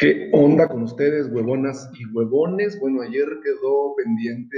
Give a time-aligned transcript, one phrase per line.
[0.00, 2.80] ¿Qué onda con ustedes, huevonas y huevones?
[2.80, 4.56] Bueno, ayer quedó pendiente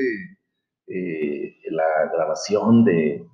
[0.87, 3.27] eh, la grabación de,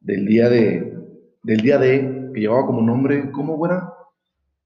[0.00, 0.92] del día de
[1.44, 3.92] del día de que llevaba como nombre, ¿cómo fuera?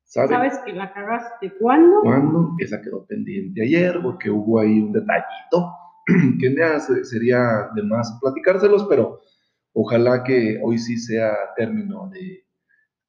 [0.04, 2.00] ¿Sabes que la cagaste cuándo?
[2.00, 2.54] ¿Cuándo?
[2.60, 5.70] Esa quedó pendiente ayer porque hubo ahí un detallito
[6.40, 9.20] que ya sería de más platicárselos, pero
[9.74, 12.45] ojalá que hoy sí sea término de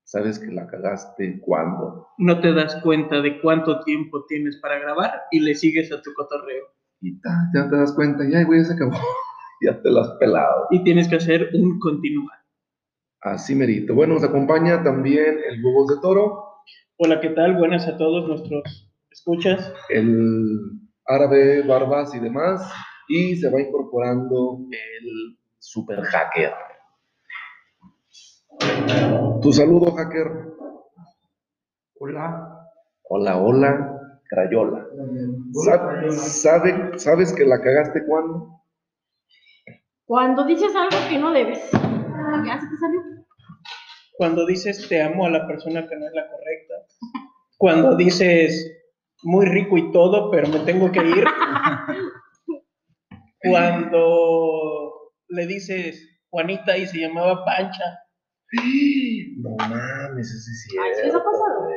[0.08, 2.08] sabes que la cagaste cuándo.
[2.18, 6.14] No te das cuenta de cuánto tiempo tienes para grabar y le sigues a tu
[6.14, 6.64] cotorreo.
[7.02, 8.94] Y ta, ya te das cuenta, ya, güey, se acabó.
[9.62, 10.68] ya te lo has pelado.
[10.72, 12.38] Y tienes que hacer un continuar.
[13.22, 13.94] Así merito.
[13.94, 16.44] Bueno, nos acompaña también el Huevos de Toro.
[16.98, 17.58] Hola, ¿qué tal?
[17.58, 19.74] Buenas a todos nuestros escuchas.
[19.90, 22.72] El árabe, barbas y demás.
[23.10, 26.54] Y se va incorporando el super hacker.
[29.42, 30.28] Tu saludo, hacker.
[32.00, 32.54] Hola.
[33.10, 34.86] Hola, hola, Crayola.
[36.12, 38.62] ¿Sabe, ¿Sabes que la cagaste cuando?
[40.06, 41.70] Cuando dices algo que no debes.
[41.72, 43.02] ¿Ya se te salió?
[44.18, 46.74] Cuando dices te amo a la persona que no es la correcta.
[47.58, 48.74] Cuando dices
[49.24, 51.26] muy rico y todo, pero me tengo que ir.
[53.42, 58.00] Cuando le dices Juanita y se llamaba Pancha.
[59.40, 60.82] No mames, eso sí es cierto.
[60.88, 61.68] Ay, ¿sí les ha pasado?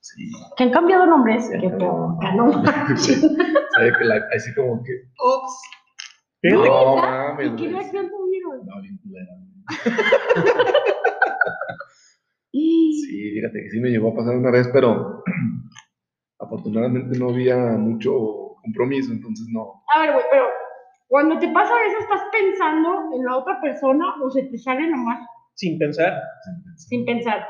[0.00, 0.30] Sí.
[0.56, 1.46] Que han cambiado nombres.
[1.46, 1.78] Sí, que no.
[1.78, 2.96] poca, no.
[2.96, 3.14] Sí.
[3.70, 4.92] Sabe que la- así como que.
[5.18, 5.60] Ups.
[6.44, 6.68] No ¿Y
[7.00, 7.50] mames.
[7.52, 7.72] qué güey.
[7.72, 8.66] reacción tuvieron?
[8.66, 9.32] No, bien culera.
[12.52, 15.22] Sí, fíjate que sí me llegó a pasar una vez, pero
[16.38, 18.12] afortunadamente no había mucho
[18.62, 19.82] compromiso, entonces no.
[19.94, 20.44] A ver, güey, pero
[21.08, 25.26] cuando te pasa eso, ¿estás pensando en la otra persona o se te sale nomás
[25.54, 26.20] sin pensar.
[26.76, 27.46] sin pensar?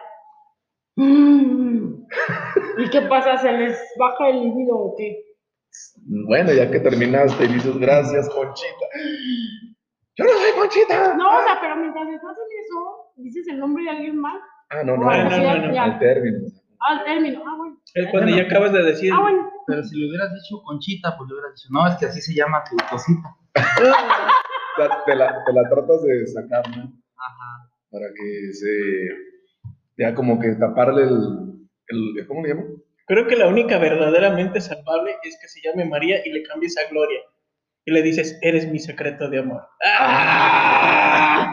[0.96, 2.04] Mm.
[2.78, 3.38] ¿Y qué pasa?
[3.38, 5.24] ¿Se les baja el libido o qué?
[6.28, 8.86] Bueno, ya que terminaste y dices gracias, Conchita.
[10.16, 11.14] Yo no soy Conchita.
[11.14, 14.36] No, o sea, pero mientras estás en eso, dices el nombre de alguien más.
[14.70, 15.74] Ah, no, no, Ah, no, no, no, no.
[15.74, 15.84] ya.
[15.84, 16.38] al término.
[16.80, 17.42] Al término.
[17.46, 17.76] Ah, bueno.
[17.94, 19.12] Es cuando ya acabas de decir.
[19.14, 19.50] Ah, bueno.
[19.66, 22.34] Pero si le hubieras dicho Conchita, pues le hubieras dicho, no, es que así se
[22.34, 23.36] llama tu cosita.
[25.06, 26.82] Te la tratas de sacar, ¿no?
[27.16, 27.68] Ajá.
[27.92, 28.72] Para que se.
[29.98, 31.68] Ya como que taparle el.
[31.88, 32.64] el ¿Cómo le llamo?
[33.06, 36.90] Creo que la única verdaderamente salvable es que se llame María y le cambies a
[36.90, 37.20] Gloria.
[37.84, 39.62] Y le dices, eres mi secreto de amor.
[39.84, 41.52] ¡Ah!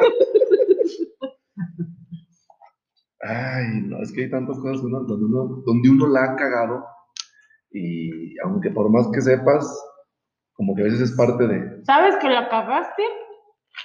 [3.21, 6.85] Ay, no, es que hay tantas cosas uno- donde, uno, donde uno la ha cagado
[7.71, 9.67] y aunque por más que sepas,
[10.53, 11.83] como que a veces es parte de...
[11.83, 13.03] ¿Sabes que la cagaste?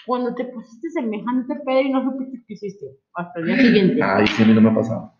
[0.06, 2.86] Cuando te pusiste semejante pedo y no supiste qué hiciste.
[3.14, 4.02] Hasta el día siguiente.
[4.02, 5.12] Ay, sí, a mí no me ha pasado.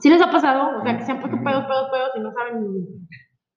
[0.00, 0.78] ¿Sí les ha pasado?
[0.78, 2.62] O sea, que se han puesto pedos, pedos, pedos y no saben.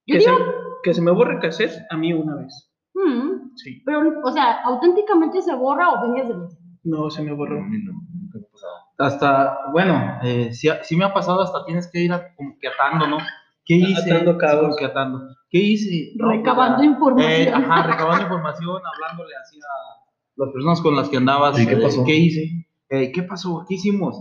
[0.05, 0.43] Yo Que se, digo,
[0.83, 2.71] que se me borre cassette a mí una vez.
[2.95, 3.81] mm, Sí.
[3.85, 6.47] pero, o sea, auténticamente se borra o vengas de mí.
[6.85, 7.61] No, se me A borró.
[7.61, 8.73] mí no, nunca me ha pasado.
[8.97, 12.67] Hasta, bueno, eh, sí, sí me ha pasado, hasta tienes que ir a- como que
[12.67, 13.17] atando, ¿no?
[13.65, 14.11] ¿Qué hice?
[14.11, 14.81] Atando cabos.
[14.81, 15.19] atando.
[15.49, 16.13] ¿Qué hice?
[16.19, 16.89] Pues, Recabando ya.
[16.89, 17.31] información.
[17.31, 20.03] Eh, ajá, recabando información, hablándole así a
[20.35, 21.59] las personas con las que andabas.
[21.59, 22.03] ¿Y qué pasó?
[22.05, 22.49] ¿Qué hice?
[22.89, 23.65] Eh, ¿Qué pasó?
[23.67, 24.17] ¿Qué hicimos?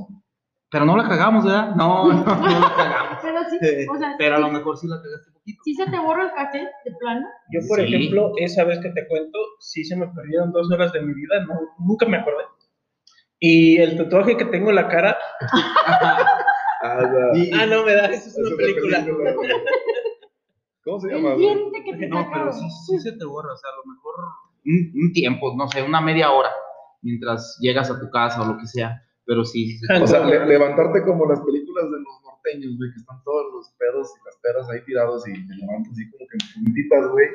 [0.70, 1.75] Pero no la cagamos, ¿verdad?
[1.75, 3.19] No, no, no la cagamos.
[3.22, 5.62] Pero sí, Eh, o sea, pero a lo mejor sí la cagaste poquito.
[5.64, 7.26] sí se te borra el cassette de plano.
[7.52, 7.84] Yo, por Sí.
[7.94, 11.44] ejemplo, esa vez que te cuento, sí se me perdieron dos horas de mi vida,
[11.47, 12.44] no, nunca me acordé.
[13.41, 15.19] Y el tatuaje que tengo en la cara,
[16.82, 16.98] Ah,
[17.60, 19.06] ah, no me da, eso es Es una película.
[20.84, 21.34] ¿Cómo se El llama?
[21.34, 21.47] güey?
[21.47, 24.15] diente que te No, pero sí, sí se te borra, o sea, a lo mejor
[24.66, 26.50] un, un tiempo, no sé, una media hora,
[27.03, 30.06] mientras llegas a tu casa o lo que sea, pero sí, sí se te O
[30.06, 34.10] sea, le- levantarte como las películas de los norteños, güey, que están todos los pedos
[34.20, 37.26] y las pedas ahí tirados y te levantas así como que en puntitas, güey.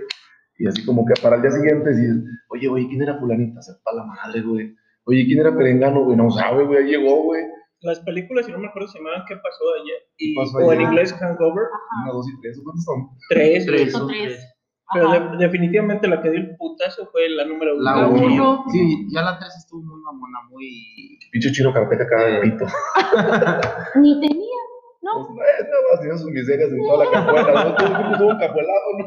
[0.60, 2.18] Y así como que para el día siguiente dices,
[2.50, 3.62] oye, oye, ¿quién era fulanita?
[3.62, 4.76] Sepa la madre, güey.
[5.06, 6.18] Oye, ¿quién era Perengano, güey?
[6.18, 7.44] No sabe, güey, ahí llegó, güey.
[7.82, 9.98] Las películas, si no me acuerdo, se llamaban ¿Qué pasó ayer?
[10.18, 10.90] Y, ¿Qué pasó o en ayer?
[10.90, 11.66] inglés Hangover,
[12.04, 13.10] Una, dos y tres, ¿cuántos son?
[13.30, 13.66] tres.
[13.66, 14.54] Tres, Son son tres.
[14.94, 17.84] Pero de- definitivamente la que dio el putazo fue la número uno.
[17.84, 18.64] La uno.
[18.72, 21.20] Sí, ya la tres estuvo muy mamona, muy...
[21.32, 22.66] Pinche chino carpeta acá de pito.
[24.02, 24.58] Ni tenía,
[25.02, 25.28] ¿no?
[25.28, 27.76] Pues, eh, nada más haciendo sus miserias en toda la cajuela, ¿no?
[27.76, 29.06] Todo el mundo tuvo un cajuelado, ¿no?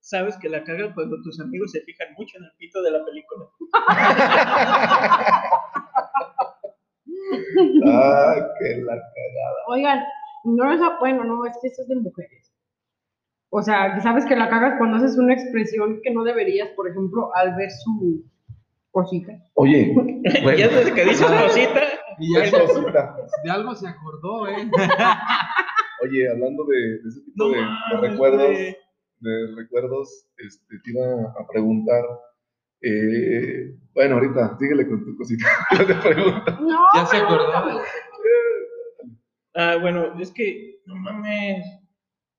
[0.00, 3.04] Sabes que la cagan cuando tus amigos se fijan mucho en el pito de la
[3.04, 3.44] película.
[7.86, 9.56] Ah, que la cagada.
[9.68, 10.04] Oigan,
[10.44, 12.52] no es a- bueno, no, es que esto es de mujeres.
[13.50, 16.88] O sea, que sabes que la cagas cuando haces una expresión que no deberías, por
[16.88, 18.24] ejemplo, al ver su
[18.90, 19.32] cosita.
[19.54, 19.94] Oye,
[20.58, 21.80] ya desde que dices cosita,
[22.18, 23.16] Y ya Qué cosita.
[23.44, 24.68] de algo se acordó, ¿eh?
[26.02, 28.50] Oye, hablando de, de ese tipo No de, de recuerdos,
[29.20, 32.02] de recuerdos, este, te iba a preguntar.
[32.84, 35.46] Eh, bueno, ahorita, síguele con tu cosita.
[35.78, 36.58] Yo te pregunto.
[36.60, 37.46] No, Ya se acordó.
[37.46, 37.80] pregúntame.
[39.56, 41.64] Ah, bueno, es que, no mames.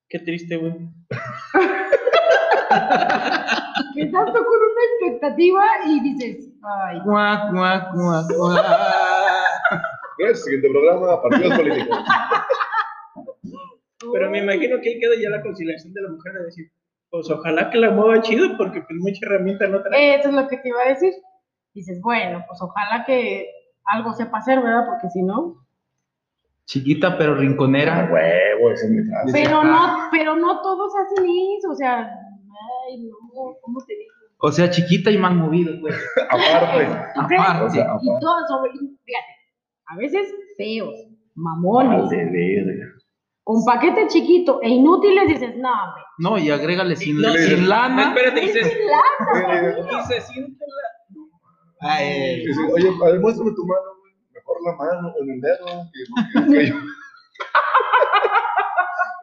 [0.10, 0.74] Qué triste, güey.
[3.94, 8.66] Que estás tú con una expectativa y dices, ay, Cuac, cuac, cuac, cuac.
[10.18, 12.00] Gracias, siguiente programa, partidos políticos.
[14.14, 16.72] Pero me imagino que ahí queda ya la conciliación de la mujer de decir,
[17.10, 20.16] pues ojalá que la mueva chido, porque pues mucha herramienta no trae.
[20.16, 21.14] eso es lo que te iba a decir.
[21.74, 23.48] Dices, bueno, pues ojalá que
[23.86, 24.86] algo sepa hacer, ¿verdad?
[24.90, 25.56] Porque si no.
[26.66, 28.10] Chiquita pero Ah, rinconera.
[28.12, 29.32] huevo, ese frase.
[29.34, 31.26] Pero no, pero no todos hacen
[31.58, 32.00] eso, o sea,
[32.90, 34.12] ay, no, ¿cómo te digo?
[34.40, 35.96] O sea, chiquita y mal movido, pues.
[36.30, 36.88] Aparte.
[37.16, 37.42] ¿Tú crees?
[37.42, 37.64] Aparte.
[37.66, 38.20] O sea, Y aparte.
[38.22, 39.34] todos sobre, fíjate,
[39.88, 40.96] a veces feos,
[41.36, 42.86] mamones, Vale, verga.
[43.46, 46.04] Con paquete chiquito e inútiles, dices, no, hombre.
[46.18, 48.08] No, y agrégale sin, No, sin lana.
[48.08, 49.70] Espérate, y es se, sin lana.
[49.70, 51.88] Eh, y se siente la...
[51.88, 54.14] Ay, dice, Oye, a ver, muéstrame tu mano, güey.
[54.34, 55.66] Mejor la mano en el dedo.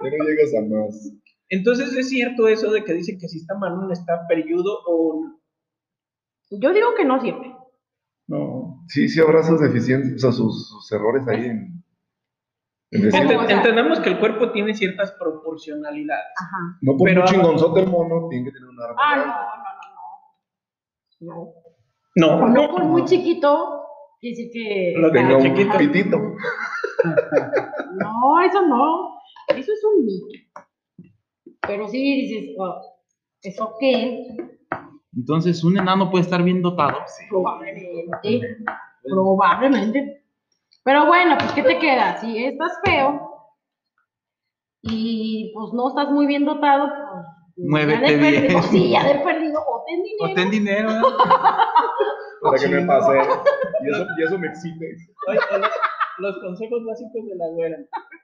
[0.01, 1.13] Que, no llegas a más.
[1.49, 5.33] Entonces es cierto eso de que dicen que si está Manon está perdido o
[6.49, 7.53] Yo digo que no siempre.
[8.29, 8.85] no.
[8.87, 11.82] Sí, sí habrá sus deficiencias, o sea, sus, sus errores ahí en
[12.93, 16.27] entendemos que el cuerpo tiene ciertas proporcionalidades.
[16.39, 16.79] Ajá.
[16.83, 18.97] no por Pero- muy chingonzote el mono, tiene que tener un arma.
[19.03, 19.17] Ah,
[21.21, 21.55] no, no, no, no.
[22.17, 23.83] No, No, no, no por muy chiquito,
[24.21, 24.95] quiere decir que.
[24.97, 25.79] Lo Tenga un chiquito.
[25.79, 26.19] pitito.
[27.95, 29.19] No, eso no.
[29.49, 30.27] Eso es un mito.
[31.67, 32.81] Pero sí dices, oh,
[33.43, 34.37] ¿eso qué?
[35.15, 36.99] Entonces, un enano puede estar bien dotado.
[37.29, 38.07] Probablemente.
[39.03, 40.22] Probablemente.
[40.85, 42.19] Pero bueno, pues ¿qué te queda?
[42.21, 43.29] Si estás feo
[44.83, 47.25] y pues no estás muy bien dotado, pues.
[47.57, 48.43] Muévete ya de bien.
[48.43, 49.61] perdido- Sí, ya de perdido.
[49.67, 50.31] O ten dinero.
[50.31, 50.91] O ten dinero.
[50.91, 51.01] ¿eh?
[52.43, 53.19] Para que me pase.
[53.85, 54.87] Y eso, y eso me excite.
[55.29, 55.71] Oye, los,
[56.19, 57.77] los consejos básicos de la güera.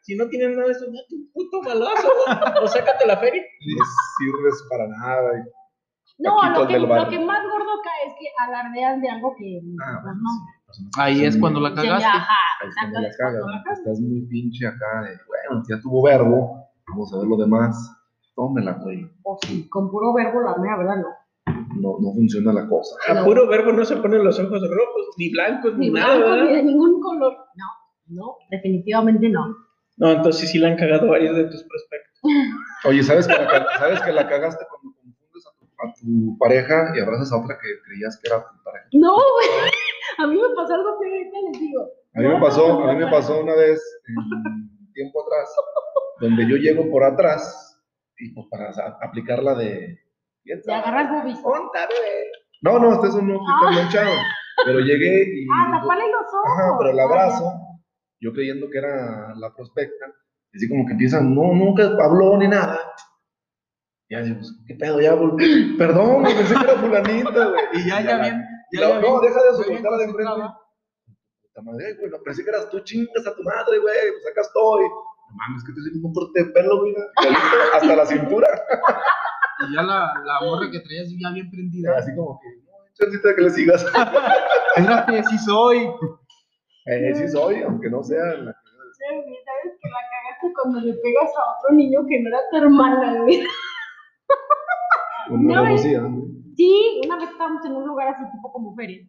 [0.03, 3.43] Si no tienes nada de eso, date un puto balazo o, o sácate la feria.
[3.43, 3.85] No
[4.19, 5.31] sirves para nada.
[5.39, 5.51] y-
[6.19, 10.01] No, lo que, lo que más gordo cae es que alardean de algo que Ah,
[10.03, 10.31] pues, no.
[10.67, 10.89] pues, no.
[11.03, 12.07] Ahí es cuando la Sí, cagaste.
[12.07, 13.43] ajá, ahí es cuando la cagas.
[13.67, 13.73] la.
[13.73, 17.95] Estás muy pinche acá de, bueno, ya tuvo verbo, vamos a ver lo demás.
[18.35, 19.09] Tómela, güey.
[19.25, 20.97] O sí, con puro verbo la mea, ¿verdad?
[20.97, 21.09] No.
[21.81, 22.97] No, no funciona la cosa.
[23.09, 26.31] A puro verbo no se ponen los ojos rojos, ni blancos, ni, Ni nada, blanco,
[26.31, 26.45] ¿verdad?
[26.47, 27.37] ni de ningún color.
[27.55, 27.67] No,
[28.09, 29.57] no, definitivamente no.
[29.97, 32.21] No, entonces sí le han cagado varios de tus prospectos.
[32.85, 34.97] Oye, ¿sabes que, la, ¿sabes que la cagaste cuando
[35.81, 38.87] a tu, pareja y abrazas a otra que creías que era tu pareja?
[38.93, 39.49] No, güey.
[40.19, 41.83] A mí me pasó algo que ahorita les digo.
[42.15, 45.55] A mí me pasó, a mí me pasó una vez, en tiempo atrás,
[46.21, 47.79] donde yo llego por atrás
[48.19, 48.71] y pues para
[49.01, 49.97] aplicar la de...
[50.45, 51.39] Te agarras boobies.
[52.63, 53.71] No, no, este es un no Ah.
[53.71, 54.13] manchado.
[54.65, 55.47] Pero llegué y...
[55.53, 56.51] Ah, tapale los ojos.
[56.59, 57.53] Ajá, pero el Ah, abrazo,
[58.21, 60.07] yo creyendo que era la prospecta,
[60.53, 62.77] así como que empiezan, no, nunca habló ni nada.
[64.11, 65.01] Ya digo, pues, ¿qué pedo?
[65.01, 65.37] Ya, vol-
[65.79, 67.65] perdón, güey, pensé que era fulanita, güey.
[67.75, 68.45] Y ya, ya bien.
[68.73, 70.33] Y Ya, no, bien- deja de volteala de enfrente.
[71.43, 74.41] Puta madre, güey, no, pensé que eras tú, chingas a tu madre, güey, pues acá
[74.43, 74.85] estoy.
[74.85, 76.95] No mames, que te estoy haciendo un corte de pelo, güey,
[77.75, 78.49] hasta la cintura.
[79.61, 81.99] Y ya la, la morra que traías ya bien prendida.
[81.99, 83.85] Así como que, no, chancita que le sigas.
[84.77, 85.91] Espérate, sí soy.
[86.87, 88.59] Eh, sí soy, aunque no sea la que
[88.93, 92.39] Sí, güey, ¿Sabes que la cagaste cuando le pegas a otro niño que no era
[92.53, 93.43] tu hermana, güey?
[96.57, 99.07] Sí, una vez estábamos en un lugar así tipo como feria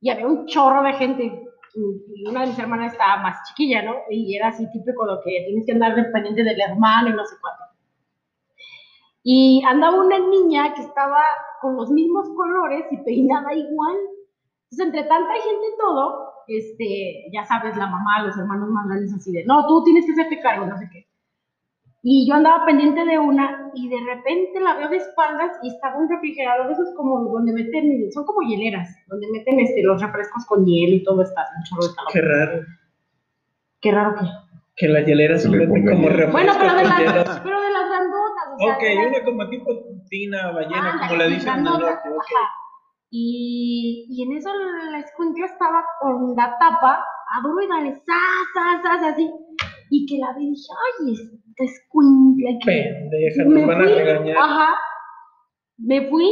[0.00, 1.42] y había un chorro de gente
[1.74, 3.94] y una de mis hermanas estaba más chiquilla, ¿no?
[4.10, 7.36] Y era así típico lo que tienes que andar dependiente del hermano y no sé
[7.40, 7.64] cuánto.
[9.22, 11.22] Y andaba una niña que estaba
[11.60, 13.96] con los mismos colores y peinada igual.
[14.70, 19.14] Entonces, entre tanta gente y todo, este, ya sabes, la mamá, los hermanos más grandes
[19.14, 21.06] así de, no, tú tienes que hacerte cargo, no sé qué.
[22.02, 25.98] Y yo andaba pendiente de una y de repente la veo de espaldas y estaba
[25.98, 30.46] un refrigerador de esos como donde meten, son como hieleras, donde meten este, los refrescos
[30.46, 32.10] con hiel y todo está, un chorro de calor.
[32.12, 32.62] Qué raro.
[33.82, 34.26] Qué raro que.
[34.76, 36.16] Que la hielera Se se le venden ponga como hielo.
[36.16, 37.40] refrescos Bueno, pero de, con las, hielas.
[37.44, 38.44] pero de las grandotas.
[38.54, 39.70] O sea, Ok, las- una como tipo
[40.08, 42.08] tina, ballena, Ah, como la le dicen en el norte.
[43.10, 44.50] Y, y en eso
[44.90, 49.30] la escuincla estaba con la tapa a duro y dale, zas, zas, zas, así.
[49.90, 51.14] Y que la vi y dije, ay,
[51.60, 52.50] esta escuincla.
[52.62, 54.36] que Pendeja, me van a regañar.
[54.36, 54.74] Ajá.
[55.78, 56.30] Me fui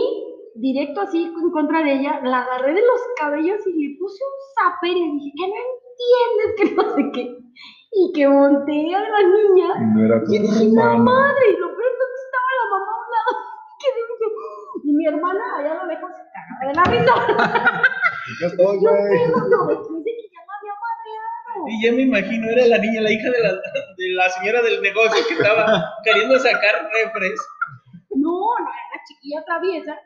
[0.57, 4.37] directo así en contra de ella, la agarré de los cabellos y le puse un
[4.55, 5.55] zape y dije, ¿qué no
[5.99, 7.39] entiendes que no sé qué.
[7.91, 9.69] Y que voltea la niña.
[9.81, 12.67] Y no era tu Y dije, la madre, y lo peor es que estaba la
[12.71, 13.33] mamá a un lado.
[13.79, 14.27] Que dije,
[14.85, 17.15] y mi hermana allá lo dejó se cagaba de la risa.
[18.47, 19.29] Estoy, Yo güey.
[19.29, 19.59] no,
[20.85, 21.69] madreado.
[21.69, 23.51] Y ya me imagino, era la niña, la hija de la,
[24.15, 27.41] la señora del negocio que estaba queriendo sacar refres.
[28.11, 29.97] No, no era la chiquilla traviesa,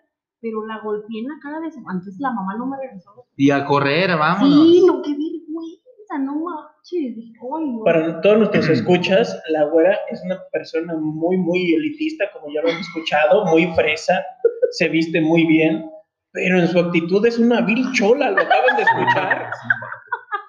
[0.40, 1.82] pero la golpeé en la cara de su.
[1.88, 3.26] Antes la mamá no me regresó.
[3.36, 4.66] Y a correr, vámonos.
[4.66, 7.16] Sí, no, qué vergüenza, no manches.
[7.16, 7.84] Ay, no.
[7.84, 12.68] Para todos nuestros escuchas, la güera es una persona muy, muy elitista, como ya lo
[12.68, 14.24] hemos escuchado, muy fresa,
[14.72, 15.90] se viste muy bien,
[16.32, 19.50] pero en su actitud es una vil chola, lo acaban de escuchar.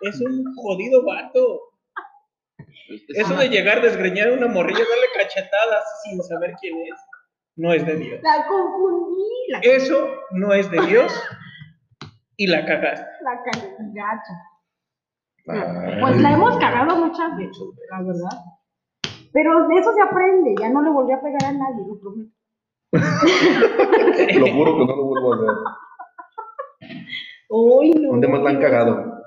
[0.02, 1.62] Es un jodido vato.
[3.10, 7.00] Eso de llegar, desgreñar a una morrilla, darle cachetadas sin saber quién es,
[7.56, 8.20] no es de Dios.
[8.24, 11.14] La confundí, la, Eso no es de Dios
[12.38, 13.06] y la cagaste.
[13.22, 14.22] la.
[15.46, 16.00] Ay.
[16.02, 18.40] Pues la hemos cagado muchas veces, la verdad.
[19.34, 22.32] Pero de eso se aprende, ya no le volví a pegar a nadie, lo prometo.
[22.94, 25.50] Lo juro que no lo vuelvo a hacer.
[27.50, 28.12] Uy, no.
[28.12, 29.22] ¿Dónde más la han cagado?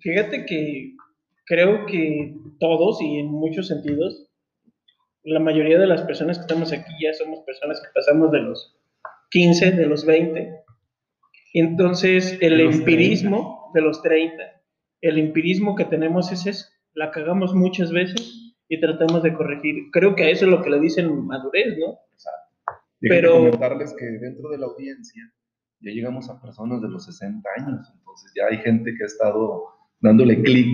[0.00, 0.93] Fíjate que
[1.46, 4.28] creo que todos y en muchos sentidos,
[5.22, 8.76] la mayoría de las personas que estamos aquí ya somos personas que pasamos de los
[9.30, 10.54] 15, de los 20.
[11.54, 14.42] Entonces, el De empirismo de los 30,
[15.00, 19.90] el empirismo que tenemos es eso, la cagamos muchas veces y tratamos de corregir.
[19.92, 21.98] Creo que a eso es lo que le dicen madurez, ¿no?
[23.00, 25.22] Déjenme Pero- comentarles que dentro de la audiencia
[25.80, 29.64] ya llegamos a personas de los 60 años, entonces ya hay gente que ha estado
[30.00, 30.66] dándole clic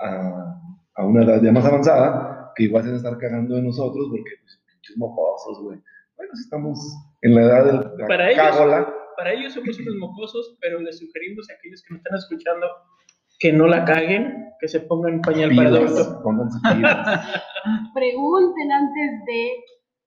[0.00, 0.60] a,
[0.96, 4.06] a una edad ya más avanzada, que igual se van a estar cagando de nosotros
[4.10, 5.78] porque pues pinches mocosos, güey.
[6.16, 6.78] Bueno, si estamos
[7.22, 10.98] en la edad del de la Para ellos- Para ellos somos unos mocosos, pero les
[10.98, 12.66] sugerimos a aquellos que nos están escuchando
[13.38, 16.22] que no la caguen, que se pongan pañal para adulto.
[17.94, 19.50] Pregunten antes de.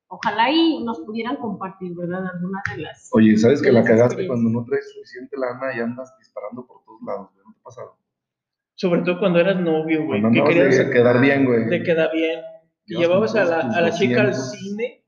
[0.08, 2.24] Ojalá y nos pudieran compartir, ¿verdad?
[2.36, 3.10] Algunas de las.
[3.14, 7.02] Oye, ¿sabes que la cagaste cuando no traes suficiente lana y andas disparando por todos
[7.02, 7.30] lados?
[7.36, 7.98] ¿No te ha pasado?
[8.76, 10.22] Sobre todo cuando eras novio, güey.
[10.22, 11.70] Cuando Que querías de quedar bien, güey.
[11.70, 12.40] te queda bien.
[12.86, 14.52] Y Llevas llevabas a la, a la chica al 200.
[14.52, 15.06] cine.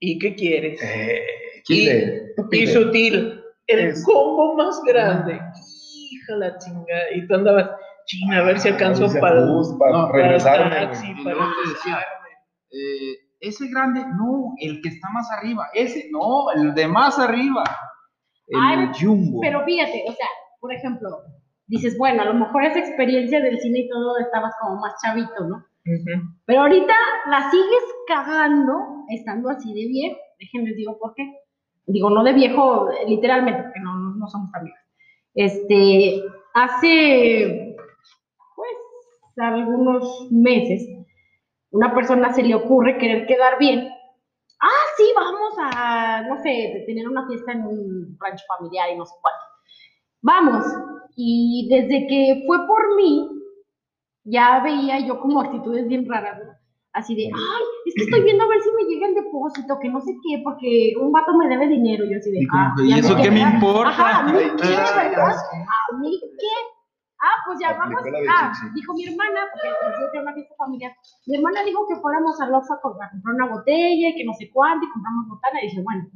[0.00, 0.80] ¿Y qué quieres?
[0.82, 1.22] Eh,
[1.56, 3.42] Y- chile, Y sutil.
[3.66, 5.34] El Es- combo más grande.
[5.34, 7.02] Hija la chingada.
[7.14, 7.70] Y tú andabas,
[8.06, 10.74] china, a ver si alcanzó A ver si para, alcanzo para no, para el regresarme,
[10.76, 12.04] taxi, para regresarme.
[12.70, 15.66] Eh, ese grande, no, el que está más arriba.
[15.74, 17.64] Ese, no, el de más arriba.
[18.46, 19.40] El Ay, jumbo.
[19.42, 20.26] Pero fíjate, o sea,
[20.60, 21.08] por ejemplo,
[21.68, 25.44] dices, bueno, a lo mejor esa experiencia del cine y todo estabas como más chavito,
[25.44, 25.56] ¿no?
[25.56, 26.28] Ujú.
[26.44, 26.94] Pero ahorita
[27.30, 30.18] la sigues cagando estando así de viejo.
[30.38, 31.24] Déjenles digo por qué.
[31.86, 34.82] Digo, no de viejo, literalmente, porque no, no, no somos tan viejos.
[35.34, 36.22] Este,
[36.52, 37.76] hace,
[38.56, 38.76] pues,
[39.36, 40.86] algunos meses,
[41.70, 43.88] una persona se le ocurre querer quedar bien.
[44.60, 49.06] Ah, sí, vamos a, no sé, tener una fiesta en un rancho familiar y no
[49.06, 49.40] sé cuánto.
[50.20, 50.97] Vamos.
[51.20, 53.26] Y desde que fue por mí,
[54.22, 56.52] ya veía yo como actitudes bien raras, ¿no?
[56.92, 59.88] Así de, ay, es que estoy viendo a ver si me llega el depósito, que
[59.88, 62.04] no sé qué, porque un vato me debe dinero.
[62.06, 63.90] Yo así de, ah, ¿y eso qué me importa?
[63.90, 65.34] Ajá, ¿a mí qué, verdad?
[65.34, 66.54] ¿A mí qué?
[67.18, 68.00] Ah, pues ya vamos.
[68.30, 70.92] Ah, dijo mi hermana, porque pues, yo tengo una fiesta familiar.
[71.26, 74.34] Mi hermana dijo que fuéramos al Oxxo a comprar comprar una botella y que no
[74.34, 75.58] sé cuánto, y compramos botana.
[75.62, 76.06] Y dije, bueno,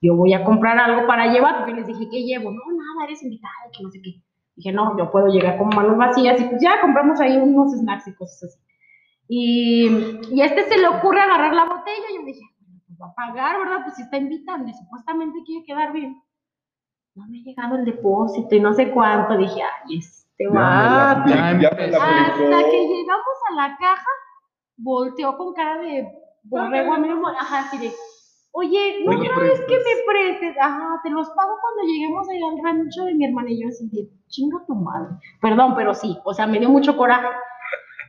[0.00, 2.52] yo voy a comprar algo para llevar, porque les dije, ¿qué llevo?
[2.52, 4.22] No, nada, eres invitada, que no sé qué.
[4.62, 8.06] Dije, no, yo puedo llegar con manos vacías, y pues ya compramos ahí unos snacks
[8.06, 8.60] y cosas así.
[9.26, 9.88] Y,
[10.30, 12.42] y a este se le ocurre agarrar la botella, y yo dije,
[12.86, 13.82] pues va a pagar, ¿verdad?
[13.82, 16.22] Pues si está invitando y supuestamente quiere quedar bien.
[17.16, 19.36] No me ha llegado el depósito y no sé cuánto.
[19.36, 21.24] Dije, ay, este Ya.
[21.26, 22.00] Ya ya empezó.
[22.00, 24.10] Hasta que llegamos a la caja,
[24.76, 26.08] volteó con cara de
[26.44, 27.92] borrego a mí, ajá, así de,
[28.52, 29.28] oye, no Oye,
[29.66, 33.50] que me prestes, ajá, te los pago cuando lleguemos ahí al rancho de mi hermana
[33.50, 35.16] y yo así de, chinga tu madre.
[35.40, 37.28] Perdón, pero sí, o sea, me dio mucho coraje.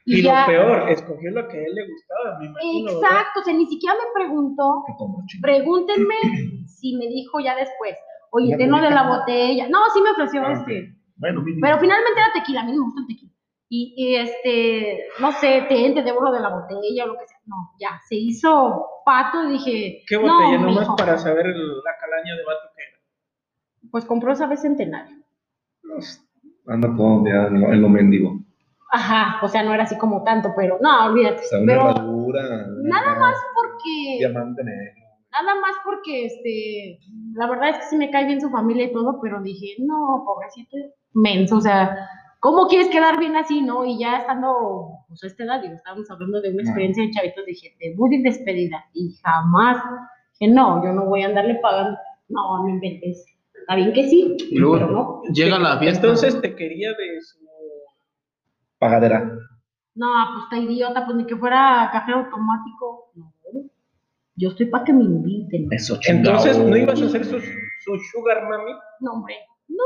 [0.05, 2.85] Y, ya, lo peor, escogió lo que a él le gustaba, me imagino.
[2.85, 3.09] ¿verdad?
[3.09, 4.83] exacto, o sea, ni siquiera me preguntó,
[5.41, 6.15] pregúntenme
[6.67, 7.95] si me dijo ya después,
[8.31, 9.69] oye, Ya ten te lo de la botella.
[9.69, 10.93] No, sí me ofreció Ah, este.
[11.15, 11.62] Bueno, mínimo.
[11.62, 13.31] Pero finalmente era tequila, a mí me gusta el tequila.
[13.69, 17.27] Y, y, este, no sé, te, te debo lo de la botella o lo que
[17.27, 17.38] sea.
[17.45, 20.57] No, ya, se hizo pato y dije, ¿Qué no, botella?
[20.60, 22.98] Nomás mijo, para saber el- la calaña de vato que era.
[23.91, 25.17] pues compró esa vez centenario.
[26.67, 28.39] Anda todo en lo, en lo mendigo.
[28.91, 31.41] Ajá, o sea, no era así como tanto, pero no, olvídate.
[31.41, 32.67] O sea, una pero herradura.
[32.83, 35.01] nada más porque, Diamante negro.
[35.31, 37.00] nada más porque, este,
[37.33, 40.24] la verdad es que sí me cae bien su familia y todo, pero dije, no,
[40.25, 40.77] pobrecito,
[41.13, 41.98] menso, o sea,
[42.43, 43.85] ¿cómo quieres quedar bien así, no?
[43.85, 47.45] Y ya estando, pues a esta edad, digo, estábamos hablando de una experiencia de chavitos,
[47.45, 48.83] dije, debut y despedida.
[48.93, 49.81] Y jamás,
[50.38, 51.97] dije, no, yo no voy a andarle pagando.
[52.27, 53.25] No, no inventes.
[53.53, 55.21] Está bien que sí, Y luego pero no.
[55.33, 56.05] llega la fiesta.
[56.05, 57.38] Entonces te quería de su...
[58.77, 59.23] Pagadera.
[59.95, 63.13] No, pues está idiota, pues ni que fuera cajero automático.
[63.15, 63.31] No.
[64.35, 65.67] Yo estoy para que me inviten.
[65.71, 65.97] Eso.
[66.07, 68.73] Entonces, ¿no ibas a hacer su, su sugar mami?
[69.00, 69.35] No, hombre,
[69.69, 69.83] no.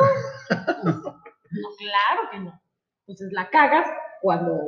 [1.52, 2.62] no, claro que no.
[3.02, 3.88] Entonces la cagas
[4.22, 4.60] cuando,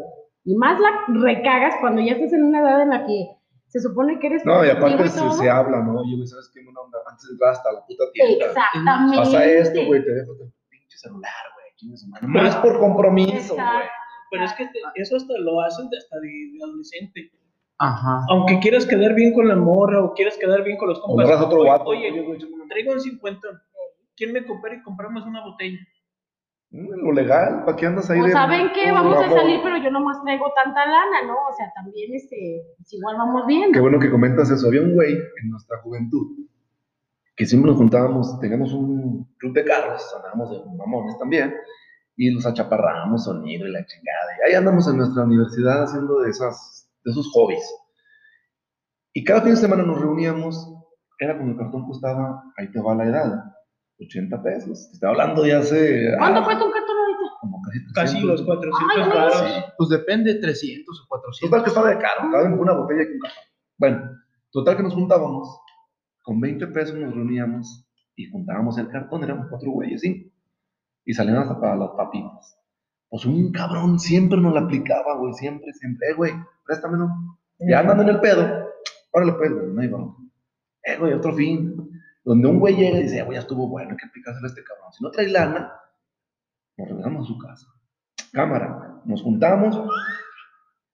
[0.46, 3.28] y más la recagas cuando ya estás en una edad en la que
[3.68, 6.00] se supone que eres No, y aparte se, se habla, ¿no?
[6.02, 6.62] Oye, güey, ¿sabes qué?
[6.68, 8.46] Una onda, antes de entrar hasta la puta tienda.
[8.48, 9.18] Exactamente.
[9.18, 12.30] Pasa esto, güey, te dejo tu pinche celular, güey.
[12.32, 13.66] Más por compromiso, güey.
[13.66, 13.90] Exacto.
[14.32, 17.32] Pero es que te- eso hasta lo hacen de- hasta de, de adolescente.
[17.78, 18.22] Ajá.
[18.30, 21.26] Aunque quieras quedar bien con la morra o quieras quedar bien con los O compas.
[21.28, 21.84] agarras otro oye, vato.
[21.86, 23.60] Oye, una- traigo un cincuentón.
[24.16, 25.80] ¿Quién me coopera y compramos una botella?
[26.72, 29.78] Mm, Lo legal, ¿para qué andas ahí O de- saben que vamos a salir, pero
[29.78, 31.34] yo nomás traigo tanta lana, ¿no?
[31.34, 33.82] O sea, también este, pues igual vamos Qué viendo.
[33.82, 34.68] bueno que comentas eso.
[34.68, 36.38] Había un güey en nuestra juventud
[37.36, 41.56] que siempre nos juntábamos, teníamos un club de carros, andábamos de mamones también,
[42.18, 44.28] y nos achaparrábamos sonido y la chingada.
[44.46, 47.64] Y ahí andamos en nuestra universidad haciendo de, esas, de esos hobbies.
[49.14, 50.70] Y cada fin de semana nos reuníamos,
[51.18, 53.34] era como el cartón costaba, ahí te va la edad,
[54.00, 54.88] 80 pesos.
[54.88, 56.16] Te estoy hablando de hace...
[56.18, 57.20] ¿Cuánto ah, cuesta un cartón ahorita?
[57.42, 58.30] Como casi, Casi 300.
[58.30, 59.30] los 400 Ay, no.
[59.32, 59.66] Sí.
[59.78, 61.50] Pues depende, 300 o 400.
[61.50, 63.04] Total que estaba de caro, estaba en una botella.
[63.78, 64.12] Bueno,
[64.52, 65.60] total que nos juntábamos,
[66.22, 70.34] con 20 pesos nos reuníamos y juntábamos el cartón, éramos cuatro güeyes, ¿sí?
[71.06, 72.58] Y salían hasta para las papitas.
[73.10, 76.10] Pues un cabrón siempre nos la aplicaba, güey, siempre, siempre.
[76.10, 76.34] Eh, güey,
[76.66, 77.10] préstamelo.
[77.60, 78.68] Ya andando en el pedo,
[79.12, 80.22] órale pues, güey, no hay bronca.
[80.84, 81.90] Eh, güey, otro fin.
[82.30, 84.50] Donde un güey llega y dice, "Eh, güey, ya estuvo bueno, hay que aplicárselo a
[84.50, 84.94] este cabrón.
[84.94, 85.74] Si no trae lana,
[86.78, 87.66] nos regresamos a su casa.
[88.32, 89.76] Cámara, nos juntamos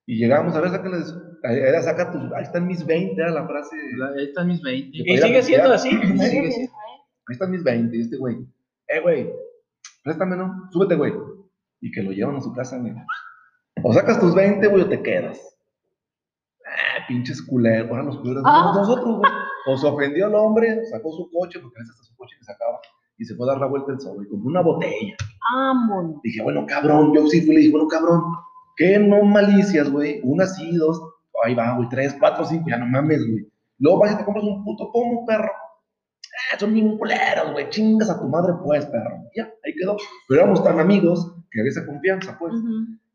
[0.05, 3.75] y llegamos a ver, sácales, era saca tus, ahí están mis 20, era la frase,
[4.17, 4.97] Ahí están mis 20.
[4.97, 5.89] Y sigue siendo así.
[5.89, 8.37] Sigue ahí están mis 20, y este güey,
[8.87, 9.29] eh, güey,
[10.05, 10.69] préstame, ¿no?
[10.71, 11.11] Súbete, güey.
[11.81, 12.93] Y que lo llevan a su casa, güey.
[13.83, 15.37] O sacas tus 20, güey, o te quedas.
[16.65, 18.71] Ah, pinches culeros, ahora los culeros Ah.
[18.73, 19.31] nosotros, güey.
[19.67, 22.45] O se ofendió el hombre, sacó su coche, porque a veces hasta su coche que
[22.45, 22.79] sacaba,
[23.17, 25.15] y se fue a dar la vuelta el solo, y compró una botella.
[25.53, 26.21] Vámonos.
[26.21, 28.21] Dije, bueno, cabrón, yo sí fui le dije, bueno, cabrón,
[28.75, 30.21] ¿qué no malicias, güey?
[30.23, 31.01] Una sí, dos,
[31.43, 33.47] ahí va, güey, tres, cuatro, cinco, ya no mames, güey.
[33.79, 35.51] Luego vas y te compras un puto pomo, perro.
[36.51, 39.17] Ah, son bien culeros, güey, chingas a tu madre, pues, perro.
[39.35, 39.97] Ya, ahí quedó.
[40.27, 42.53] Pero éramos tan amigos que había esa confianza, pues.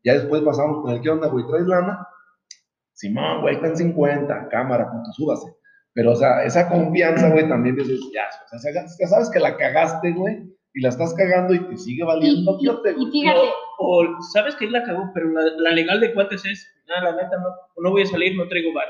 [0.03, 1.45] Ya después pasamos con el, ¿qué onda, güey?
[1.47, 2.07] ¿Traes lana?
[2.93, 5.60] Simón, güey, está en 50, cámara, puto, súbase.
[5.93, 8.23] Pero, o sea, esa confianza, güey, también dices, ya,
[8.55, 12.03] o sea, ya- sabes que la cagaste, güey, y la estás cagando y te sigue
[12.03, 13.11] valiendo, Y, fíjate, y güey.
[13.11, 13.39] fíjate,
[13.79, 17.23] O sabes que él la cagó, pero la, la legal de cuates es, nada, la
[17.23, 17.49] neta no,
[17.83, 18.87] no voy a salir, no traigo bar.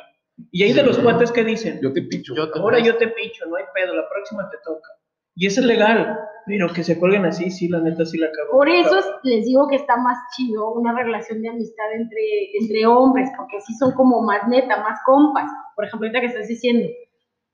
[0.51, 2.35] Y ahí de los cuates que dicen, Yo te picho.
[2.35, 4.89] Yo te- ahora yo te picho, no hay pedo, la próxima te toca.
[5.35, 8.51] Y eso es legal, pero que se cuelguen así, sí, la neta sí la cagó.
[8.57, 12.21] por eso es- les digo que está más chido una relación de amistad entre,
[12.59, 15.49] entre hombres, porque así son como más neta, más compas.
[15.75, 16.87] Por ejemplo, ahorita que estás diciendo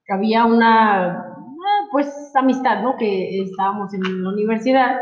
[0.05, 1.35] que había una,
[1.91, 2.95] pues, amistad, ¿no?
[2.97, 4.97] Que estábamos en la universidad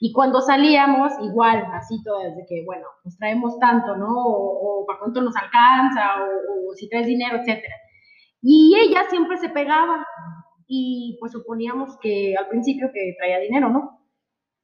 [0.00, 4.08] y cuando salíamos, igual, así todo, desde que, bueno, nos traemos tanto, ¿no?
[4.08, 7.74] O, o para cuánto nos alcanza, o, o si traes dinero, etcétera.
[8.42, 10.04] Y ella siempre se pegaba
[10.74, 14.00] y pues suponíamos que al principio que traía dinero, ¿no?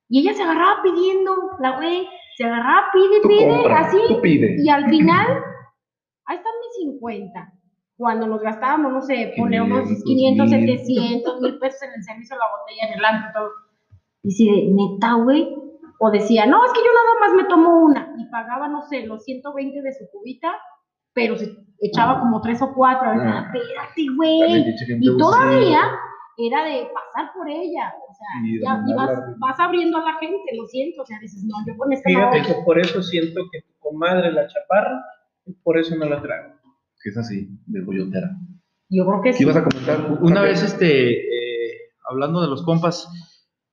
[0.09, 3.99] Y ella se agarraba pidiendo, la güey, se agarraba, pide, Tú pide, compra, así.
[4.23, 4.57] pide.
[4.59, 5.27] Y al final,
[6.25, 7.53] ahí están mis 50.
[7.99, 10.79] Cuando nos gastábamos, no sé, poner unos 500, 500, mil.
[10.79, 13.51] 700, mil pesos en el servicio de la botella, en el antro, todo.
[14.23, 15.55] Y si de neta, güey.
[16.01, 18.15] O decía, no, es que yo nada más me tomo una.
[18.17, 20.55] Y pagaba, no sé, los 120 de su cubita,
[21.19, 21.51] pero se
[21.81, 23.09] echaba como tres o cuatro.
[23.09, 23.51] A veces, Ah.
[23.53, 24.65] espérate, Dale, güey.
[25.01, 25.81] Y todavía
[26.37, 27.93] era de pasar por ella.
[28.09, 31.03] O sea, Y de ya, y vas, vas abriendo a la gente, lo siento.
[31.03, 32.09] O sea, dices, no, yo con esta.
[32.09, 35.03] Fíjate que por eso siento que tu comadre la chaparra,
[35.45, 36.55] y por eso no la trago.
[37.03, 38.29] Que es así, de gollotera.
[38.91, 39.43] Yo creo que ¿Qué sí.
[39.43, 39.99] ibas a comentar?
[40.21, 41.79] Una vez, este, eh,
[42.09, 43.09] hablando de los compas,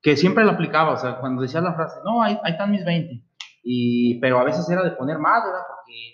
[0.01, 2.83] que siempre la aplicaba, o sea, cuando decía la frase, no, ahí, ahí están mis
[2.85, 3.23] 20.
[3.63, 5.61] Y, pero a veces era de poner más, ¿verdad?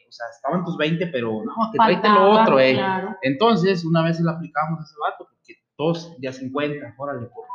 [0.08, 2.74] O sea, estaban tus 20, pero no, que tráete lo otro, eh.
[2.74, 3.16] claro.
[3.22, 7.46] Entonces, una vez se la aplicamos a ese vato, porque todos ya 50, órale, por,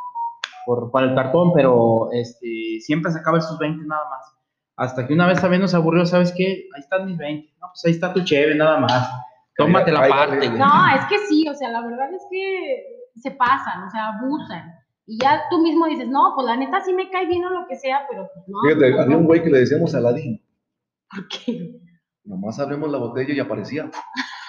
[0.65, 4.33] por, para el cartón, pero este, siempre sacaba esos 20 nada más.
[4.75, 6.67] Hasta que una vez también nos aburrió, ¿sabes qué?
[6.75, 7.53] Ahí están mis 20.
[7.59, 9.09] No, pues ahí está tu cheve, nada más.
[9.57, 10.49] Tómate la parte.
[10.49, 14.75] No, es que sí, o sea, la verdad es que se pasan, o sea, abusan.
[15.07, 17.65] Y ya tú mismo dices, no, pues la neta sí me cae bien o lo
[17.67, 18.59] que sea, pero pues no.
[18.61, 20.43] Fíjate, no, había no, un güey que le decíamos Aladín.
[21.09, 21.79] ¿por qué?
[22.27, 23.89] Nomás abrimos la botella y aparecía.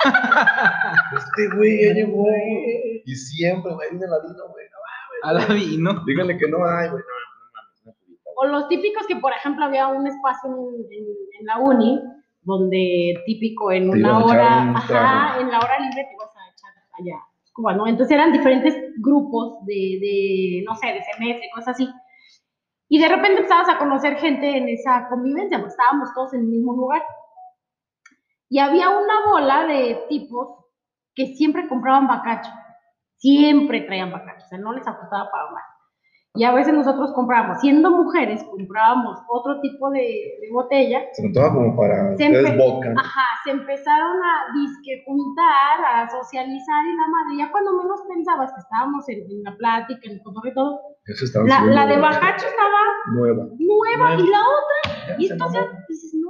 [1.16, 2.26] este güey ya llegó.
[3.04, 4.64] Y siempre, güey, viene Aladino, güey.
[5.22, 6.04] Aladino.
[6.04, 7.02] Díganle que no hay, güey.
[7.02, 7.06] No,
[7.52, 11.46] no una pulita, O los típicos que, por ejemplo, había un espacio en, en- en
[11.46, 12.00] la uni
[12.42, 16.30] donde típico en Te una a hora, un ajá, en la hora libre te ibas
[16.36, 17.20] a echar allá
[17.52, 17.86] Cuba, ¿no?
[17.86, 21.88] Entonces eran diferentes grupos de, de, no sé, de semestre, cosas así.
[22.88, 26.46] Y de repente empezabas a conocer gente en esa convivencia, pues estábamos todos en el
[26.46, 27.02] mismo lugar.
[28.48, 30.64] Y había una bola de tipos
[31.14, 32.50] que siempre compraban bacacho.
[33.16, 35.64] Siempre traían bacacho, o sea, no les ajustaba para más.
[36.34, 41.02] Y a veces nosotros comprábamos, siendo mujeres, comprábamos otro tipo de, de botella.
[41.12, 42.94] Se notaba como para Se vodka.
[42.96, 47.38] Ajá, se empezaron a disque juntar, a socializar y la madre.
[47.38, 50.80] Ya cuando menos pensabas que estábamos en, en la plática, en el cotorreo y todo,
[51.06, 52.02] Eso la, la de güey.
[52.08, 52.78] bacacho estaba
[53.16, 53.44] Nueva.
[53.58, 56.27] nueva y la otra Ya y entonces dices, no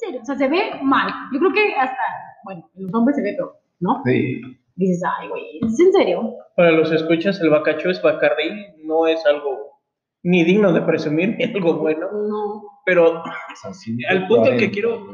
[0.00, 0.20] serio.
[0.22, 1.10] O sea, se ve mal.
[1.32, 2.02] Yo creo que hasta,
[2.44, 4.02] bueno, en los hombres se ve todo, ¿no?
[4.04, 4.40] Sí.
[4.76, 6.36] Dices, ay, güey, ¿es en serio?
[6.56, 8.50] Para los escuchas, el bacacho es Bacardí,
[8.84, 9.78] no es algo
[10.22, 12.62] ni digno de presumir ni algo bueno, No.
[12.86, 13.22] pero
[14.08, 15.06] Al punto que 40, quiero-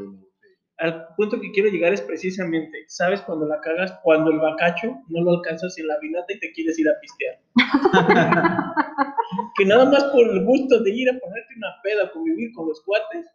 [0.79, 3.99] al punto que quiero llegar es precisamente, ¿sabes cuando la cagas?
[4.03, 7.39] Cuando el bacacho no lo alcanzas en la vinata y te quieres ir a pistear.
[9.57, 12.83] que nada más por el gusto de ir a ponerte una peda, convivir con los
[12.85, 13.27] cuates,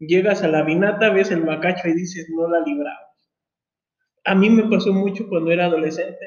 [0.00, 2.98] llegas a la vinata, ves el bacacho y dices, no la libramos.
[4.24, 6.18] A mí me pasó mucho cuando era adolescente.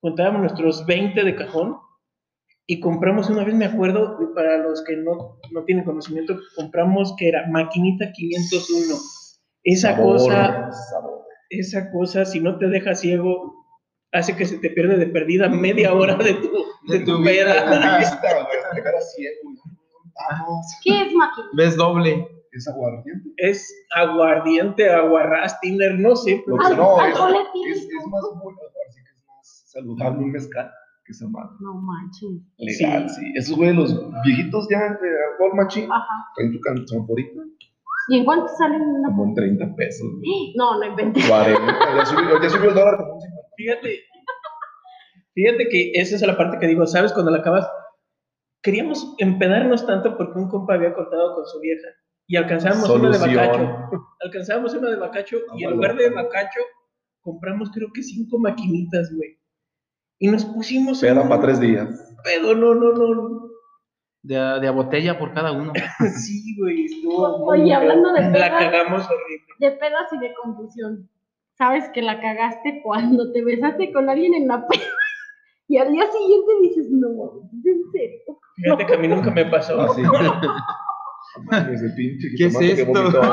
[0.00, 1.76] Contábamos nuestros 20 de cajón
[2.66, 7.14] y compramos una vez, me acuerdo, y para los que no, no tienen conocimiento, compramos
[7.18, 8.94] que era maquinita 501.
[9.64, 11.20] Esa Sabor, cosa, sabor.
[11.50, 13.54] esa cosa, si no te deja ciego,
[14.12, 16.50] hace que se te pierde de perdida media hora de tu,
[16.86, 17.64] de De tu tu vida.
[17.64, 17.98] peda.
[17.98, 19.56] Vista, güey, hasta llegar a ciego, güey.
[20.30, 20.66] Vamos.
[20.84, 21.48] ¿Qué es máquina?
[21.54, 22.28] Ves doble.
[22.52, 23.30] Es aguardiente.
[23.36, 26.42] Es aguardiente, aguarrás, tiner, no sé.
[26.64, 28.58] Al- no, es, es, es más bueno,
[28.88, 30.70] así que es más saludable un mezcal
[31.04, 31.50] que esa madre.
[31.60, 32.30] No manches.
[32.58, 33.32] Legal, sí.
[33.36, 36.06] Esos güey, los viejitos ya de alcohol machín, Ajá.
[36.36, 37.40] traen tu canchonforita
[38.10, 39.08] ¿Y en cuánto salen una?
[39.08, 40.08] como en 30 pesos.
[40.16, 40.54] güey.
[40.56, 41.20] No, no inventé.
[41.28, 41.78] 40.
[41.96, 43.48] Ya subió, ya subió el dólar como un 50.
[43.56, 44.00] Fíjate,
[45.34, 47.12] fíjate que esa es la parte que digo, ¿sabes?
[47.12, 47.68] Cuando la acabas,
[48.62, 51.88] queríamos empedarnos tanto porque un compa había cortado con su vieja
[52.28, 53.46] y alcanzábamos uno de Solución.
[53.46, 53.90] bacacho.
[54.20, 56.60] Alcanzábamos uno de bacacho y en Ah, lugar de bacacho
[57.22, 59.38] compramos creo que cinco maquinitas, güey.
[60.20, 62.14] Y nos pusimos Peda un para tres días.
[62.24, 63.48] pedo, no, no, no.
[64.22, 65.72] De, de a botella por cada uno.
[66.24, 69.46] Sí, güey, muy Oye, hablando de La pedas, cagamos horrible.
[69.60, 71.08] de pedas y de confusión.
[71.56, 74.82] ¿Sabes que la cagaste cuando te besaste con alguien en la peda?
[75.70, 77.08] Y al día siguiente dices, no,
[77.52, 78.40] ¿es en serio?
[78.56, 79.78] Fíjate que a mí nunca me pasó.
[79.82, 80.00] Así.
[81.72, 82.92] Ese pinche ¿Qué es que esto?
[82.92, 83.28] No, no, no, no,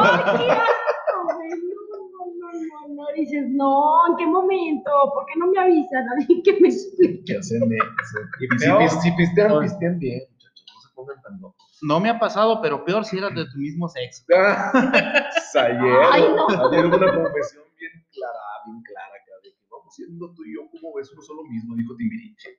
[2.90, 3.04] no.
[3.16, 4.92] Dices, no, ¿en qué momento?
[5.14, 6.06] ¿Por qué no me avisan?
[6.18, 7.24] Alguien que me explique.
[7.26, 8.20] ¿Qué hacen eso?
[8.40, 8.90] Y si, Peor.
[8.90, 9.64] si pistean, Peor.
[9.64, 10.66] pistean bien, muchachos.
[10.76, 11.78] No se pongan tan locos.
[11.82, 14.24] No me ha pasado, pero peor si eras de tu mismo sexo.
[14.36, 14.72] Ah,
[15.56, 16.48] ayer, Ay, no.
[16.50, 20.54] ayer hubo una confesión bien clara, bien clara, acá, de que vamos siendo tú y
[20.56, 22.50] yo como ves uno solo mismo, dijo Timbiriche.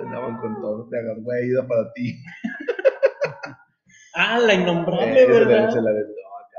[0.00, 2.22] Andaban con todo, te hagas güey, ida para ti.
[4.14, 5.70] Ah, la Eh, innombrable, la- ¿verdad?
[5.70, 6.58] se la aventó acá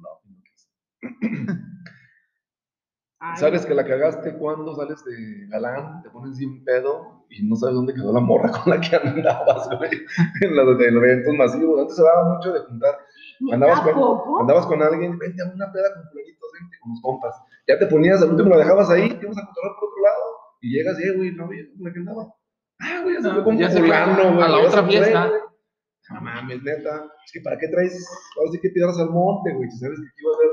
[0.00, 0.10] la.
[3.22, 7.54] Ay, ¿Sabes que la cagaste cuando sales de galán, te pones sin pedo y no
[7.54, 9.90] sabes dónde quedó la morra con la que andabas, güey?
[10.40, 11.80] En los, en los eventos masivos.
[11.80, 12.98] Antes se daba mucho de juntar.
[13.52, 17.00] Andabas ¿A con, andabas con alguien, vente a una peda con fulanitos, vente con los
[17.02, 17.34] compas.
[17.68, 20.24] Ya te ponías, al último la dejabas ahí, te ibas a controlar por otro lado
[20.62, 22.34] y llegas y, eh, güey, no, güey, con la que andaba.
[22.80, 24.42] Ah, güey, ya se No, fue con ya se fue fulano, güey.
[24.44, 25.30] a la otra fiesta.
[26.10, 27.06] No mames, neta.
[27.24, 28.06] Es que ¿para qué traes?
[28.36, 29.70] Ahora sí que piedras al monte, güey.
[29.70, 30.50] Si sabes que aquí va a haber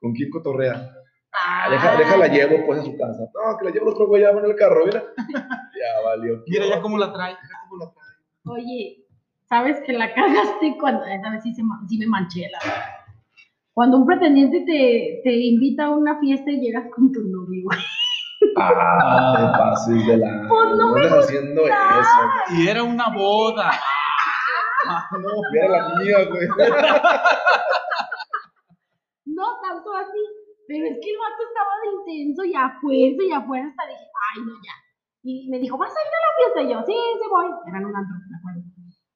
[0.00, 0.90] con quién cotorrea.
[1.32, 3.28] Ah, deja, déjala llevo pues a su casa.
[3.34, 5.02] No, que la llevo el otro güey ya va en el carro, mira.
[5.76, 6.42] Ya valió.
[6.46, 7.34] Mira ya cómo la trae.
[7.34, 8.58] Mira cómo la trae.
[8.58, 9.04] Oye,
[9.48, 12.84] ¿sabes que la cagaste cuando, esa vez sí, se sí me manché, la verdad.
[13.74, 17.78] Cuando un pretendiente te, te invita a una fiesta y llegas con tu novio, güey.
[18.56, 20.46] Ah, te pases de la.
[20.48, 22.56] Pues no me andes haciendo eso.
[22.56, 23.72] Y era una boda.
[25.20, 26.48] No, era la mía, güey.
[29.26, 30.22] No tanto así,
[30.68, 33.86] pero es que el vato estaba de intenso y a fuerza y a fuerza hasta
[33.86, 34.72] dije, ay, no, ya.
[35.22, 36.62] Y me dijo, ¿vas a ir a la fiesta?
[36.62, 37.46] Y yo, sí, sí voy.
[37.68, 38.60] Eran un antro, me acuerdo.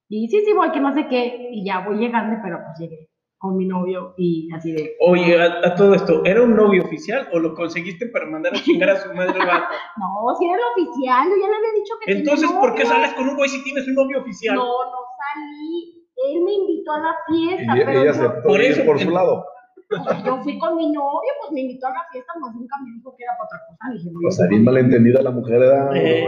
[0.09, 1.49] Y sí, sí voy, que no sé qué.
[1.53, 3.09] Y ya voy llegando, pero pues llegué.
[3.39, 7.29] con mi novio y así de, Oye, a, a todo esto, ¿era un novio oficial
[7.33, 9.67] o lo conseguiste para mandar a chingar a su madre el vato?
[9.97, 12.85] no, si era el oficial, yo ya le había dicho que tenía Entonces, ¿por qué
[12.85, 12.97] novio.
[12.97, 14.57] sales con un güey si tienes un novio oficial?
[14.57, 18.61] No, no salí, él me invitó a la fiesta, Y pero ella yo, aceptó Por
[18.61, 19.45] eso- por su lado.
[19.89, 22.91] pues, yo fui con mi novio, pues me invitó a la fiesta, más nunca me
[22.97, 25.91] dijo que era para otra cosa, dije, no, O sea, bien malentendida la mujer era.
[25.97, 26.27] Eh,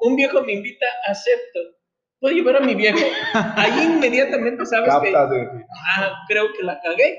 [0.00, 1.60] un viejo me invita, acepto.
[2.20, 2.98] ¿Puedo llevar a mi viejo?
[3.56, 5.48] Ahí inmediatamente sabes que, Captas de.
[5.96, 7.18] ah, creo que la cagué.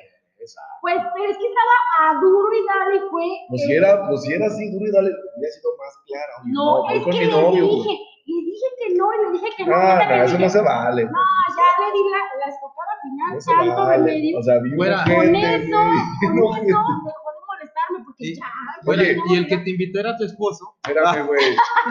[0.81, 1.75] Pues, pero es que estaba
[2.09, 3.25] a duro y dale, fue.
[3.49, 6.33] Pues eh, si era, pues si era así, duro y dale, hubiera sido más clara.
[6.45, 9.47] No, voy es con que mi le dije, le dije que no, y le dije
[9.57, 9.75] que no.
[9.75, 11.03] Ah, y no, eso dije, no se vale.
[11.05, 13.97] No, ya le di la, la estocada final, No se tanto vale.
[13.97, 14.39] remedio.
[14.39, 18.35] O sea, con eso, con eso, dejó de molestarme, porque Sí.
[18.35, 18.45] ya.
[18.85, 20.75] Oye, y el que te invitó era tu esposo.
[20.83, 21.41] Espérame, güey.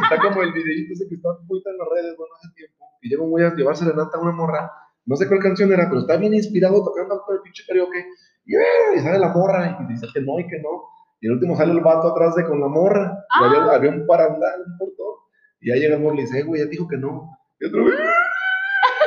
[0.03, 2.85] Está como el videíto ese que está muy en las redes, bueno, hace tiempo.
[3.03, 4.71] Y llega un güey a llevar serenata a una morra.
[5.07, 8.05] No sé cuál canción era, pero está bien inspirado tocando todo el pinche karaoke.
[8.45, 8.97] Y, ¡eh!
[8.97, 10.85] y sale la morra y dice que no y que no.
[11.21, 13.13] Y el último sale el vato atrás de con la morra.
[13.41, 13.47] Y Ah.
[13.49, 15.20] había, había un parandal, un portón.
[15.61, 17.37] Y ahí llega el morro y le dice, "Eh, güey, ya dijo que no.
[17.61, 17.97] Y otro, ¡eh!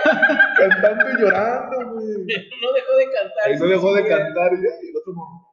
[0.57, 2.07] cantando y llorando, güey.
[2.61, 3.43] No dejó de cantar.
[3.45, 5.47] Ahí no dejó de cantar y, y el otro morro.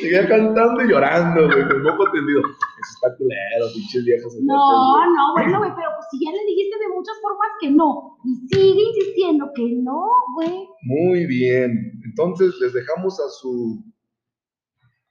[0.00, 2.40] Seguía cantando y llorando, güey, con moco tendido.
[2.40, 4.34] Eso está culero, pinches viejas.
[4.40, 8.16] No, no, bueno, güey, pero pues si ya le dijiste de muchas formas que no,
[8.24, 10.66] y sigue insistiendo que no, güey.
[10.84, 11.92] Muy bien.
[12.04, 13.84] Entonces les dejamos a su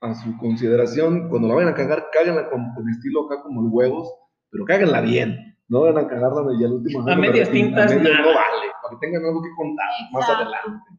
[0.04, 1.28] a su consideración.
[1.28, 4.12] Cuando la vayan a cagar, cáganla con, con estilo acá como el huevos,
[4.50, 5.56] pero cáganla bien.
[5.68, 7.08] No van a cagarla y al último.
[7.08, 8.26] A medias tintas, a medias nada.
[8.26, 10.90] no vale, para que tengan algo que contar más adelante.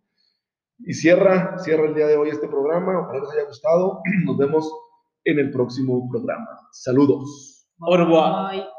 [0.80, 3.00] Y cierra, cierra el día de hoy este programa.
[3.00, 4.02] Ojalá les haya gustado.
[4.26, 4.72] Nos vemos
[5.24, 6.48] en el próximo programa.
[6.72, 7.68] Saludos.
[7.80, 8.75] Au revoir.